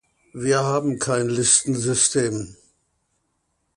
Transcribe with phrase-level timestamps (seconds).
[0.33, 2.55] Wir haben kein Listensystem.